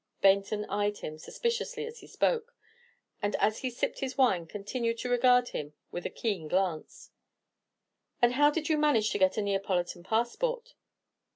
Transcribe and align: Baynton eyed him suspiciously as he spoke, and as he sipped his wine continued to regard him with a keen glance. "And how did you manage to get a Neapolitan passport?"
Baynton 0.19 0.65
eyed 0.65 0.97
him 0.97 1.19
suspiciously 1.19 1.85
as 1.85 1.99
he 1.99 2.07
spoke, 2.07 2.55
and 3.21 3.35
as 3.35 3.59
he 3.59 3.69
sipped 3.69 3.99
his 3.99 4.17
wine 4.17 4.47
continued 4.47 4.97
to 4.97 5.09
regard 5.09 5.49
him 5.49 5.75
with 5.91 6.07
a 6.07 6.09
keen 6.09 6.47
glance. 6.47 7.11
"And 8.19 8.33
how 8.33 8.49
did 8.49 8.67
you 8.67 8.79
manage 8.79 9.11
to 9.11 9.19
get 9.19 9.37
a 9.37 9.43
Neapolitan 9.43 10.01
passport?" 10.01 10.73